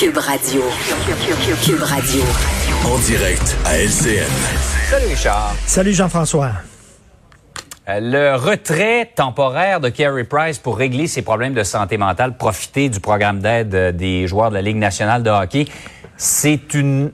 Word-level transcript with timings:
Cube 0.00 0.16
Radio. 0.16 0.62
Cube 1.62 1.82
Radio. 1.82 2.22
En 2.86 2.98
direct 3.00 3.54
à 3.66 3.76
LCN. 3.76 4.24
Salut 4.88 5.06
Richard. 5.08 5.54
Salut 5.66 5.92
Jean-François. 5.92 6.52
Euh, 7.86 8.00
Le 8.00 8.34
retrait 8.34 9.12
temporaire 9.14 9.78
de 9.78 9.90
Carey 9.90 10.24
Price 10.24 10.58
pour 10.58 10.78
régler 10.78 11.06
ses 11.06 11.20
problèmes 11.20 11.52
de 11.52 11.62
santé 11.64 11.98
mentale, 11.98 12.38
profiter 12.38 12.88
du 12.88 12.98
programme 12.98 13.40
d'aide 13.40 13.74
euh, 13.74 13.92
des 13.92 14.26
joueurs 14.26 14.48
de 14.48 14.54
la 14.54 14.62
Ligue 14.62 14.78
nationale 14.78 15.22
de 15.22 15.28
hockey, 15.28 15.66
c'est 16.16 16.72
une, 16.72 17.10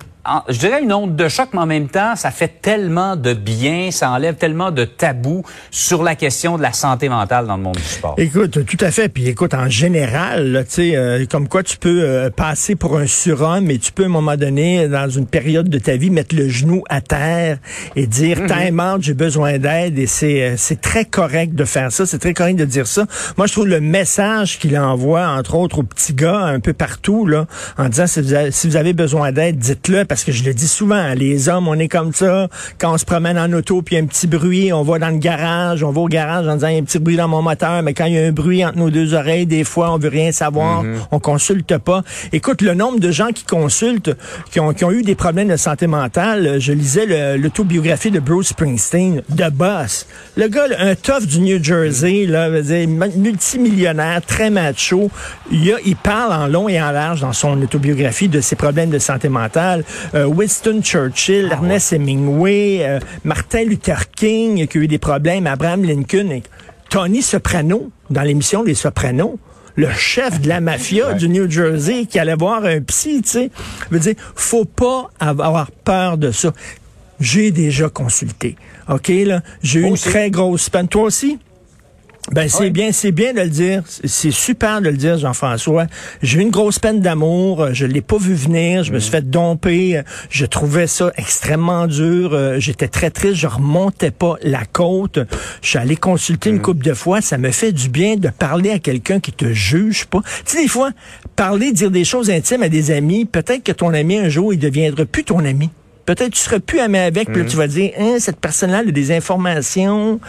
je 0.48 0.58
dirais 0.58 0.82
une 0.82 0.92
onde 0.92 1.16
de 1.16 1.28
choc, 1.28 1.48
mais 1.52 1.60
en 1.60 1.66
même 1.66 1.88
temps, 1.88 2.16
ça 2.16 2.30
fait 2.30 2.60
tellement 2.60 3.16
de 3.16 3.34
bien, 3.34 3.90
ça 3.90 4.10
enlève 4.10 4.34
tellement 4.36 4.70
de 4.70 4.84
tabous 4.84 5.42
sur 5.70 6.02
la 6.02 6.14
question 6.14 6.56
de 6.56 6.62
la 6.62 6.72
santé 6.72 7.08
mentale 7.08 7.46
dans 7.46 7.56
le 7.56 7.62
monde 7.62 7.76
du 7.76 7.82
sport. 7.82 8.14
Écoute, 8.18 8.64
tout 8.64 8.84
à 8.84 8.90
fait. 8.90 9.08
Puis 9.08 9.28
écoute, 9.28 9.54
en 9.54 9.68
général, 9.68 10.64
tu 10.68 10.74
sais, 10.74 10.96
euh, 10.96 11.24
comme 11.30 11.48
quoi 11.48 11.62
tu 11.62 11.76
peux 11.76 12.02
euh, 12.02 12.30
passer 12.30 12.76
pour 12.76 12.96
un 12.96 13.06
surhomme 13.06 13.70
et 13.70 13.78
tu 13.78 13.92
peux 13.92 14.04
à 14.04 14.06
un 14.06 14.10
moment 14.10 14.36
donné, 14.36 14.88
dans 14.88 15.08
une 15.08 15.26
période 15.26 15.68
de 15.68 15.78
ta 15.78 15.96
vie, 15.96 16.10
mettre 16.10 16.34
le 16.34 16.48
genou 16.48 16.82
à 16.88 17.00
terre 17.00 17.58
et 17.94 18.06
dire 18.06 18.40
time 18.46 18.80
out, 18.80 19.02
j'ai 19.02 19.14
besoin 19.14 19.58
d'aide. 19.58 19.98
Et 19.98 20.06
c'est 20.06 20.42
euh, 20.42 20.54
c'est 20.56 20.80
très 20.80 21.04
correct 21.04 21.54
de 21.54 21.64
faire 21.64 21.92
ça. 21.92 22.06
C'est 22.06 22.18
très 22.18 22.34
correct 22.34 22.56
de 22.56 22.64
dire 22.64 22.86
ça. 22.86 23.06
Moi, 23.36 23.46
je 23.46 23.52
trouve 23.52 23.68
le 23.68 23.80
message 23.80 24.58
qu'il 24.58 24.76
envoie, 24.78 25.28
entre 25.28 25.54
autres, 25.54 25.78
aux 25.78 25.82
petits 25.82 26.14
gars 26.14 26.38
un 26.38 26.60
peu 26.60 26.72
partout, 26.72 27.26
là, 27.26 27.46
en 27.78 27.88
disant 27.88 28.06
si 28.06 28.20
vous 28.20 28.34
avez, 28.34 28.50
si 28.50 28.68
vous 28.68 28.76
avez 28.76 28.92
besoin 28.92 29.32
d'aide, 29.32 29.58
dites-le, 29.58 30.04
parce 30.16 30.24
que 30.24 30.32
je 30.32 30.44
le 30.44 30.54
dis 30.54 30.66
souvent, 30.66 30.94
hein, 30.96 31.14
les 31.14 31.50
hommes, 31.50 31.68
on 31.68 31.78
est 31.78 31.88
comme 31.88 32.14
ça. 32.14 32.48
Quand 32.78 32.94
on 32.94 32.96
se 32.96 33.04
promène 33.04 33.38
en 33.38 33.52
auto, 33.52 33.82
puis 33.82 33.96
il 33.96 33.98
y 33.98 34.00
a 34.00 34.04
un 34.04 34.06
petit 34.06 34.26
bruit, 34.26 34.72
on 34.72 34.82
va 34.82 34.98
dans 34.98 35.10
le 35.10 35.18
garage, 35.18 35.82
on 35.82 35.90
va 35.90 36.00
au 36.00 36.08
garage 36.08 36.48
en 36.48 36.54
disant 36.54 36.68
il 36.68 36.72
y 36.72 36.76
a 36.76 36.80
un 36.80 36.84
petit 36.84 36.98
bruit 36.98 37.16
dans 37.16 37.28
mon 37.28 37.42
moteur, 37.42 37.82
mais 37.82 37.92
quand 37.92 38.06
il 38.06 38.14
y 38.14 38.18
a 38.18 38.22
un 38.26 38.32
bruit 38.32 38.64
entre 38.64 38.78
nos 38.78 38.88
deux 38.88 39.12
oreilles, 39.12 39.44
des 39.44 39.62
fois, 39.62 39.92
on 39.92 39.98
veut 39.98 40.08
rien 40.08 40.32
savoir, 40.32 40.82
on 41.10 41.18
consulte 41.20 41.76
pas. 41.76 42.02
Écoute, 42.32 42.62
le 42.62 42.72
nombre 42.72 42.98
de 42.98 43.10
gens 43.10 43.28
qui 43.34 43.44
consultent, 43.44 44.16
qui 44.50 44.58
ont, 44.58 44.72
qui 44.72 44.86
ont 44.86 44.90
eu 44.90 45.02
des 45.02 45.14
problèmes 45.14 45.48
de 45.48 45.56
santé 45.58 45.86
mentale, 45.86 46.56
je 46.60 46.72
lisais 46.72 47.36
l'autobiographie 47.36 48.10
de 48.10 48.18
Bruce 48.20 48.48
Springsteen, 48.48 49.22
de 49.28 49.50
Boss. 49.50 50.06
Le 50.38 50.48
gars, 50.48 50.64
un 50.78 50.94
tough 50.94 51.26
du 51.26 51.40
New 51.40 51.62
Jersey, 51.62 52.24
là, 52.24 52.48
veut 52.48 52.62
dire, 52.62 52.88
ma- 52.88 53.08
multimillionnaire, 53.08 54.22
très 54.26 54.48
macho, 54.48 55.10
il, 55.52 55.72
a- 55.72 55.76
il 55.84 55.96
parle 55.96 56.32
en 56.32 56.46
long 56.46 56.70
et 56.70 56.80
en 56.80 56.90
large 56.90 57.20
dans 57.20 57.34
son 57.34 57.60
autobiographie 57.60 58.28
de 58.28 58.40
ses 58.40 58.56
problèmes 58.56 58.88
de 58.90 58.98
santé 58.98 59.28
mentale. 59.28 59.84
Euh, 60.14 60.26
Winston 60.26 60.80
Churchill, 60.82 61.48
Ernest 61.50 61.92
Hemingway, 61.92 62.80
euh, 62.82 63.00
Martin 63.24 63.64
Luther 63.64 64.10
King, 64.10 64.66
qui 64.66 64.78
a 64.78 64.80
eu 64.80 64.88
des 64.88 64.98
problèmes, 64.98 65.46
Abraham 65.46 65.84
Lincoln, 65.84 66.30
et 66.30 66.42
Tony 66.90 67.22
Soprano, 67.22 67.90
dans 68.10 68.22
l'émission 68.22 68.62
Les 68.62 68.74
Sopranos, 68.74 69.38
le 69.74 69.90
chef 69.90 70.40
de 70.40 70.48
la 70.48 70.60
mafia 70.60 71.12
du 71.14 71.28
New 71.28 71.50
Jersey 71.50 72.06
qui 72.06 72.18
allait 72.18 72.34
voir 72.34 72.64
un 72.64 72.80
psy, 72.80 73.22
tu 73.22 73.28
sais. 73.28 73.50
veut 73.90 73.98
dire, 73.98 74.14
faut 74.34 74.64
pas 74.64 75.10
avoir 75.18 75.70
peur 75.70 76.18
de 76.18 76.30
ça. 76.30 76.52
J'ai 77.20 77.50
déjà 77.50 77.88
consulté. 77.88 78.56
OK, 78.88 79.08
là? 79.08 79.42
J'ai 79.62 79.80
eu 79.80 79.84
une 79.84 79.96
très 79.96 80.30
grosse 80.30 80.68
peine. 80.68 80.86
Toi 80.86 81.04
aussi? 81.04 81.38
Ben 82.36 82.48
c'est 82.48 82.60
Oui. 82.64 82.70
bien, 82.70 82.92
c'est 82.92 83.12
bien 83.12 83.32
de 83.32 83.40
le 83.40 83.48
dire. 83.48 83.82
C'est- 83.86 84.06
C'est 84.08 84.30
super 84.30 84.80
de 84.80 84.88
le 84.90 84.96
dire, 84.96 85.16
Jean-François. 85.18 85.86
J'ai 86.22 86.38
eu 86.38 86.42
une 86.42 86.50
grosse 86.50 86.78
peine 86.78 87.00
d'amour. 87.00 87.62
euh, 87.62 87.70
Je 87.72 87.86
l'ai 87.86 88.00
pas 88.02 88.18
vu 88.18 88.34
venir. 88.34 88.84
Je 88.84 88.92
me 88.92 88.98
suis 88.98 89.10
fait 89.10 89.28
domper. 89.28 89.98
euh, 89.98 90.02
Je 90.30 90.44
trouvais 90.46 90.86
ça 90.86 91.10
extrêmement 91.16 91.86
dur. 91.86 92.34
euh, 92.34 92.56
J'étais 92.60 92.88
très 92.88 93.10
triste. 93.10 93.36
Je 93.36 93.46
remontais 93.46 94.10
pas 94.10 94.36
la 94.42 94.64
côte. 94.64 95.18
Je 95.62 95.68
suis 95.68 95.78
allé 95.78 95.96
consulter 95.96 96.50
une 96.50 96.60
couple 96.60 96.84
de 96.84 96.94
fois. 96.94 97.20
Ça 97.20 97.38
me 97.38 97.50
fait 97.50 97.72
du 97.72 97.88
bien 97.88 98.16
de 98.16 98.28
parler 98.28 98.70
à 98.70 98.78
quelqu'un 98.78 99.18
qui 99.20 99.32
te 99.32 99.52
juge 99.52 100.04
pas. 100.06 100.20
Tu 100.44 100.56
sais, 100.56 100.62
des 100.62 100.68
fois, 100.68 100.90
parler, 101.36 101.72
dire 101.72 101.90
des 101.90 102.04
choses 102.04 102.30
intimes 102.30 102.62
à 102.62 102.68
des 102.68 102.90
amis. 102.90 103.24
Peut-être 103.24 103.62
que 103.62 103.72
ton 103.72 103.94
ami 103.94 104.18
un 104.18 104.28
jour, 104.28 104.52
il 104.52 104.58
deviendra 104.58 105.04
plus 105.06 105.24
ton 105.24 105.44
ami. 105.44 105.70
Peut-être 106.06 106.30
tu 106.32 106.40
seras 106.40 106.60
plus 106.60 106.78
ami 106.80 106.98
avec, 106.98 107.28
puis 107.30 107.42
là, 107.42 107.48
tu 107.48 107.56
vas 107.56 107.66
dire, 107.66 107.90
hein, 107.98 108.16
cette 108.20 108.38
personne-là 108.40 108.78
a 108.78 108.84
des 108.84 109.12
informations 109.12 110.20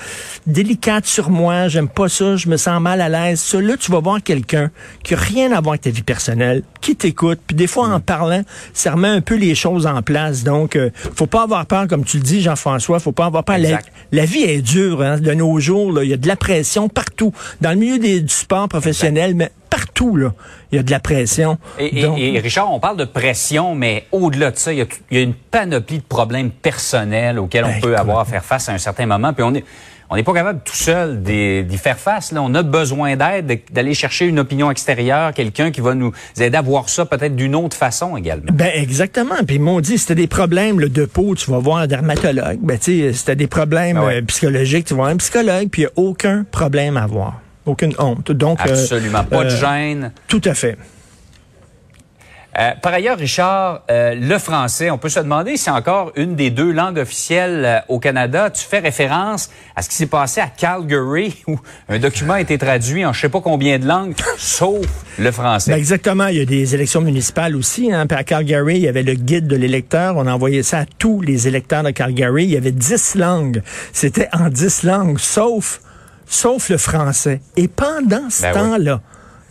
délicates 0.46 1.06
sur 1.06 1.30
moi, 1.30 1.68
j'aime 1.68 1.88
pas 1.88 2.10
ça, 2.10 2.36
je 2.36 2.50
me 2.50 2.58
sens 2.58 2.82
mal 2.82 3.00
à 3.02 3.10
l'aise. 3.10 3.40
Ça, 3.40 3.62
là, 3.62 3.78
tu 3.78 3.92
vas 3.92 4.00
voir 4.00 4.22
quelqu'un 4.24 4.72
qui 5.04 5.14
a 5.14 5.18
rien 5.18 5.52
à 5.52 5.62
voir 5.62 5.74
avec 5.74 5.82
ta 5.82 5.90
vie 5.90 6.02
personnelle, 6.04 6.64
qui 6.82 6.96
t'écoute, 6.96 7.40
puis 7.46 7.56
des 7.56 7.68
fois, 7.68 7.90
en 7.90 8.00
parlant, 8.00 8.42
ça 8.74 8.92
remet 8.92 9.08
un 9.08 9.22
peu 9.22 9.36
les 9.36 9.56
choses 9.56 9.86
en 9.86 10.02
place. 10.02 10.44
Donc, 10.44 10.76
euh, 10.76 10.90
faut 11.16 11.28
pas 11.28 11.44
avoir 11.44 11.66
peur, 11.66 11.88
comme 11.88 12.04
tu 12.04 12.18
le 12.18 12.24
dis, 12.24 12.42
Jean-François, 12.42 13.00
faut 13.00 13.12
pas 13.12 13.26
avoir 13.26 13.44
peur. 13.44 13.58
La, 14.12 14.26
vie 14.26 14.44
est 14.44 14.62
dure, 14.62 15.02
hein, 15.02 15.20
de 15.20 15.34
nos 15.34 15.60
jours, 15.60 16.02
il 16.02 16.10
y 16.10 16.14
a 16.14 16.18
de 16.18 16.28
la 16.28 16.36
pression 16.36 16.90
partout, 16.90 17.34
dans 17.62 17.70
le 17.72 17.78
milieu 17.78 18.00
des- 18.00 18.22
du 18.22 18.34
sport 18.34 18.68
professionnel, 18.68 19.36
mais 19.36 19.52
partout, 19.98 20.16
là, 20.16 20.32
il 20.72 20.76
y 20.76 20.80
a 20.80 20.84
de 20.84 20.92
la 20.92 21.00
pression. 21.00 21.58
Et, 21.80 22.00
et- 22.00 22.02
Donc- 22.04 22.20
et 22.20 22.40
Richard, 22.40 22.72
on 22.72 22.80
parle 22.80 22.98
de 22.98 23.06
pression, 23.06 23.74
mais 23.76 24.06
au-delà 24.12 24.52
de 24.52 24.58
ça, 24.58 24.72
il 24.74 24.80
y, 24.80 24.82
a, 24.82 24.86
tout- 24.86 24.98
il 25.12 25.18
y 25.18 25.20
a 25.20 25.24
une 25.24 25.34
panoplie 25.34 25.98
de 26.00 26.04
problèmes 26.04 26.52
personnels 26.52 27.40
auxquels 27.40 27.66
on 27.66 27.70
Ben, 27.70 27.82
peut 27.82 27.96
avoir 27.98 28.20
à 28.20 28.26
faire 28.26 28.44
face 28.46 28.70
à 28.70 28.74
un 28.74 28.78
certain 28.78 29.06
moment. 29.08 29.34
Puis 29.34 29.44
on 29.44 29.54
est, 29.56 29.64
on 30.10 30.16
n'est 30.16 30.24
pas 30.24 30.34
capable 30.34 30.62
tout 30.64 30.76
seul 30.76 31.22
d'y 31.24 31.78
faire 31.78 31.98
face. 31.98 32.32
Là. 32.32 32.42
On 32.44 32.54
a 32.54 32.62
besoin 32.64 33.16
d'aide, 33.16 33.48
de- 33.48 33.60
d'aller 33.74 33.94
chercher 33.96 34.26
une 34.26 34.40
opinion 34.40 34.70
extérieure, 34.72 35.34
quelqu'un 35.34 35.72
qui 35.72 35.82
va 35.82 35.96
nous 35.96 36.12
aider 36.40 36.56
à 36.58 36.62
voir 36.62 36.90
ça 36.90 37.06
peut-être 37.06 37.36
d'une 37.36 37.56
autre 37.56 37.76
façon 37.76 38.16
également. 38.18 38.52
Ben 38.54 38.70
exactement. 38.76 39.36
Puis 39.46 39.56
ils 39.56 39.62
m'ont 39.62 39.80
dit, 39.82 39.98
si 39.98 40.06
t'as 40.06 40.14
des 40.16 40.28
problèmes 40.28 40.78
de 40.80 41.06
peau, 41.06 41.34
tu 41.36 41.50
vas 41.50 41.58
voir 41.60 41.78
un 41.78 41.88
dermatologue. 41.88 42.60
Ben 42.62 42.78
tu 42.78 43.00
sais, 43.02 43.14
si 43.14 43.26
t'as 43.26 43.36
des 43.36 43.48
problèmes 43.48 43.98
ouais. 43.98 44.18
euh, 44.18 44.22
psychologiques, 44.28 44.86
tu 44.86 44.94
vas 44.94 44.98
voir 45.04 45.10
un 45.10 45.18
psychologue. 45.18 45.70
Puis 45.72 45.82
il 45.82 45.86
n'y 45.86 45.88
a 45.88 46.08
aucun 46.08 46.46
problème 46.52 46.98
à 46.98 47.04
avoir. 47.04 47.42
Aucune 47.68 47.94
honte. 48.00 48.32
Donc, 48.32 48.60
euh, 48.66 48.72
Absolument. 48.72 49.24
Pas 49.24 49.44
de 49.44 49.52
euh, 49.52 49.58
gêne. 49.58 50.12
Tout 50.28 50.42
à 50.46 50.56
fait. 50.56 50.78
Euh, 52.58 52.72
par 52.82 52.92
ailleurs, 52.92 53.20
Richard, 53.20 53.84
euh, 53.92 54.16
le 54.16 54.40
français, 54.40 54.90
on 54.90 54.98
peut 54.98 55.10
se 55.10 55.20
demander 55.20 55.58
si 55.58 55.66
c'est 55.66 55.72
encore 55.72 56.12
une 56.16 56.36
des 56.36 56.50
deux 56.50 56.72
langues 56.72 56.98
officielles 56.98 57.64
euh, 57.64 57.80
au 57.88 58.00
Canada. 58.00 58.50
Tu 58.50 58.66
fais 58.66 58.80
référence 58.80 59.52
à 59.76 59.84
ce 59.84 59.90
qui 59.90 59.96
s'est 59.96 60.08
passé 60.08 60.42
à 60.42 60.48
Calgary, 60.48 61.36
où 61.48 61.60
un 61.88 62.00
document 62.00 62.34
a 62.34 62.42
été 62.42 62.58
traduit 62.58 63.06
en 63.06 63.14
je 63.14 63.22
sais 63.22 63.30
pas 63.30 63.42
combien 63.42 63.78
de 63.78 63.86
langues, 63.86 64.16
sauf 64.38 64.88
le 65.20 65.32
français. 65.32 65.70
Ben 65.70 65.78
exactement. 65.78 66.28
Il 66.28 66.38
y 66.38 66.42
a 66.42 66.46
des 66.46 66.74
élections 66.74 67.02
municipales 67.02 67.56
aussi. 67.56 67.94
Hein. 67.94 68.08
Puis 68.08 68.18
à 68.18 68.24
Calgary, 68.24 68.78
il 68.78 68.84
y 68.84 68.88
avait 68.88 69.04
le 69.04 69.14
guide 69.14 69.46
de 69.46 69.56
l'électeur. 69.56 70.16
On 70.18 70.26
a 70.26 70.34
envoyé 70.34 70.64
ça 70.64 70.80
à 70.80 70.86
tous 70.86 71.22
les 71.22 71.48
électeurs 71.48 71.84
de 71.84 71.92
Calgary. 71.92 72.46
Il 72.46 72.52
y 72.52 72.58
avait 72.58 72.72
dix 72.72 73.14
langues. 73.14 73.62
C'était 73.94 74.30
en 74.34 74.50
dix 74.50 74.82
langues, 74.82 75.20
sauf, 75.20 75.80
sauf 76.28 76.70
le 76.70 76.78
français. 76.78 77.42
Et 77.56 77.68
pendant 77.68 78.30
ce 78.30 78.42
Ben 78.44 78.52
oui. 78.54 78.60
temps-là, 78.60 79.02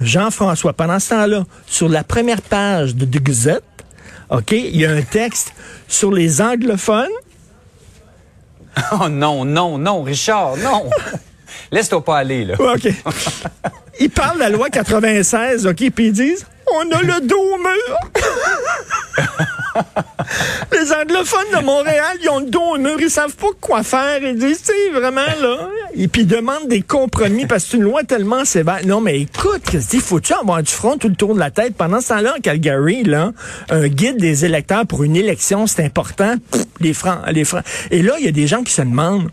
Jean-François, 0.01 0.73
pendant 0.73 0.99
ce 0.99 1.11
temps-là, 1.11 1.45
sur 1.67 1.89
la 1.89 2.05
première 2.05 2.43
page 2.43 2.95
de 2.95 3.05
The 3.05 3.23
Gazette, 3.23 3.63
OK, 4.31 4.53
il 4.53 4.77
y 4.77 4.85
a 4.85 4.91
un 4.91 5.03
texte 5.03 5.53
sur 5.89 6.11
les 6.13 6.41
anglophones. 6.43 7.09
Oh 9.01 9.09
non, 9.09 9.45
non, 9.45 9.79
non, 9.79 10.03
Richard, 10.03 10.57
non. 10.59 10.91
Laisse-toi 11.73 12.05
pas 12.05 12.19
aller, 12.19 12.45
là. 12.45 12.55
OK. 12.59 12.89
Ils 14.01 14.11
parlent 14.11 14.35
de 14.37 14.41
la 14.41 14.51
loi 14.51 14.69
96, 14.69 15.67
OK, 15.67 15.91
puis 15.95 16.09
ils 16.09 16.13
disent, 16.13 16.47
on 16.71 16.81
a 16.93 17.01
le 17.01 17.27
dos 17.27 17.41
au 17.41 17.57
mur. 17.57 17.99
Les 20.73 20.93
anglophones 20.93 21.51
de 21.59 21.65
Montréal, 21.65 22.19
ils 22.23 22.29
ont 22.29 22.41
le 22.41 22.47
dos 22.51 22.75
au 22.75 22.77
mur, 22.79 22.97
ils 23.01 23.11
savent 23.11 23.35
pas 23.35 23.47
quoi 23.59 23.83
faire. 23.83 24.23
Ils 24.23 24.37
disent, 24.39 24.63
tu 24.63 24.73
sais, 24.73 24.91
vraiment, 24.91 25.23
là. 25.41 25.69
Et 25.99 26.09
puis, 26.09 26.23
ils 26.23 26.27
demandent 26.27 26.69
des 26.69 26.83
compromis 26.83 27.47
parce 27.47 27.65
que 27.65 27.71
c'est 27.71 27.77
une 27.79 27.85
loi 27.85 28.05
tellement 28.05 28.45
sévère. 28.45 28.81
Non, 28.85 29.01
mais 29.01 29.21
écoute, 29.21 29.63
il 29.73 30.01
faut-tu 30.01 30.35
avoir 30.35 30.63
du 30.63 30.71
front 30.71 30.99
tout 30.99 31.09
le 31.09 31.15
tour 31.15 31.35
de 31.35 31.39
la 31.39 31.51
tête? 31.51 31.75
Pendant 31.75 32.03
ce 32.03 32.09
temps-là, 32.09 32.35
en 32.37 32.41
Calgary, 32.41 33.03
là, 33.03 33.33
un 33.71 33.89
guide 33.89 34.19
des 34.19 34.45
électeurs 34.45 34.87
pour 34.87 35.05
une 35.05 35.17
élection, 35.17 35.67
c'est 35.67 35.83
important. 35.83 36.35
Les 36.81 36.93
francs, 36.93 37.21
les 37.33 37.45
francs. 37.45 37.65
Et 37.91 38.03
là, 38.03 38.15
il 38.19 38.27
y 38.27 38.29
a 38.29 38.33
des 38.33 38.47
gens 38.47 38.63
qui 38.63 38.73
se 38.73 38.83
demandent, 38.83 39.31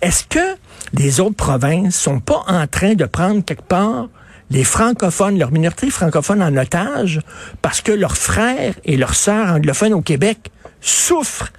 est-ce 0.00 0.24
que 0.24 0.56
les 0.94 1.20
autres 1.20 1.36
provinces 1.36 1.96
sont 1.96 2.20
pas 2.20 2.44
en 2.46 2.66
train 2.66 2.94
de 2.94 3.04
prendre 3.04 3.44
quelque 3.44 3.66
part 3.66 4.08
les 4.50 4.64
francophones, 4.64 5.38
leur 5.38 5.50
minorité 5.50 5.90
francophone 5.90 6.40
en 6.40 6.56
otage, 6.56 7.20
parce 7.62 7.80
que 7.80 7.92
leurs 7.92 8.16
frères 8.16 8.74
et 8.84 8.96
leurs 8.96 9.16
sœurs 9.16 9.50
anglophones 9.50 9.92
au 9.92 10.02
Québec 10.02 10.38
souffrent 10.80 11.52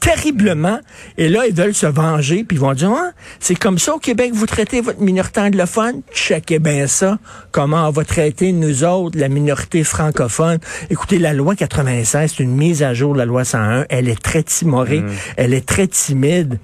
terriblement. 0.00 0.80
Et 1.18 1.28
là, 1.28 1.46
ils 1.46 1.54
veulent 1.54 1.74
se 1.74 1.86
venger, 1.86 2.44
puis 2.44 2.56
ils 2.56 2.60
vont 2.60 2.72
dire, 2.72 2.90
ah, 2.90 3.12
c'est 3.38 3.54
comme 3.54 3.78
ça 3.78 3.94
au 3.94 3.98
Québec, 3.98 4.32
vous 4.34 4.46
traitez 4.46 4.80
votre 4.80 5.00
minorité 5.00 5.40
anglophone? 5.40 6.02
Checkez 6.12 6.58
bien 6.58 6.86
ça. 6.86 7.18
Comment 7.52 7.86
on 7.86 7.90
va 7.90 8.04
traiter, 8.04 8.52
nous 8.52 8.82
autres, 8.84 9.18
la 9.18 9.28
minorité 9.28 9.84
francophone? 9.84 10.58
Écoutez, 10.88 11.18
la 11.18 11.32
loi 11.32 11.54
96, 11.54 12.34
c'est 12.36 12.42
une 12.42 12.56
mise 12.56 12.82
à 12.82 12.94
jour 12.94 13.12
de 13.12 13.18
la 13.18 13.26
loi 13.26 13.44
101. 13.44 13.86
Elle 13.90 14.08
est 14.08 14.20
très 14.20 14.42
timorée. 14.42 15.04
Elle 15.36 15.54
est 15.54 15.66
très 15.66 15.86
timide. 15.86 16.58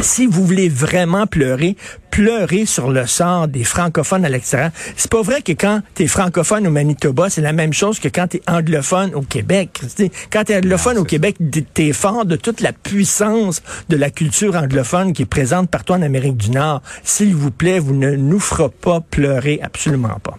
Si 0.00 0.26
vous 0.26 0.44
voulez 0.44 0.68
vraiment 0.68 1.26
pleurer, 1.26 1.76
pleurer 2.10 2.66
sur 2.66 2.90
le 2.90 3.06
sort 3.06 3.48
des 3.48 3.64
francophones 3.64 4.24
à 4.24 4.28
l'extérieur. 4.28 4.70
C'est 4.96 5.10
pas 5.10 5.22
vrai 5.22 5.42
que 5.42 5.52
quand 5.52 5.80
tu 5.94 6.04
es 6.04 6.06
francophone 6.06 6.66
au 6.66 6.70
Manitoba, 6.70 7.30
c'est 7.30 7.40
la 7.40 7.52
même 7.52 7.72
chose 7.72 7.98
que 7.98 8.08
quand 8.08 8.28
tu 8.28 8.36
es 8.38 8.42
anglophone 8.48 9.14
au 9.14 9.22
Québec. 9.22 9.80
Quand 10.30 10.44
tu 10.44 10.52
es 10.52 10.56
anglophone 10.56 10.98
au 10.98 11.04
Québec, 11.04 11.36
tu 11.74 11.88
es 11.88 11.92
fort 11.92 12.24
de 12.24 12.36
toute 12.36 12.60
la 12.60 12.72
puissance 12.72 13.62
de 13.88 13.96
la 13.96 14.10
culture 14.10 14.54
anglophone 14.56 15.12
qui 15.12 15.22
est 15.22 15.26
présente 15.26 15.68
partout 15.68 15.92
en 15.92 16.02
Amérique 16.02 16.36
du 16.36 16.50
Nord. 16.50 16.80
S'il 17.02 17.34
vous 17.34 17.50
plaît, 17.50 17.80
vous 17.80 17.94
ne 17.94 18.14
nous 18.14 18.40
ferez 18.40 18.68
pas 18.68 19.00
pleurer, 19.00 19.60
absolument 19.62 20.18
pas. 20.22 20.38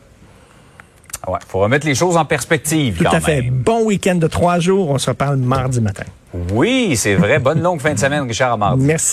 Ouais, 1.28 1.40
faut 1.48 1.60
remettre 1.60 1.86
les 1.86 1.96
choses 1.96 2.18
en 2.18 2.26
perspective. 2.26 2.98
Tout 2.98 3.04
quand 3.04 3.14
à 3.14 3.20
fait. 3.20 3.42
Bon 3.42 3.84
week-end 3.84 4.16
de 4.16 4.28
trois 4.28 4.60
jours. 4.60 4.90
On 4.90 4.98
se 4.98 5.10
reparle 5.10 5.36
mardi 5.38 5.82
matin. 5.82 6.06
Oui, 6.54 6.96
c'est 6.96 7.16
vrai. 7.16 7.40
Bonne 7.40 7.62
longue 7.62 7.82
fin 7.82 7.94
de 7.94 8.00
semaine, 8.00 8.24
Richard 8.28 8.54
Amard. 8.54 8.78
Merci. 8.78 9.08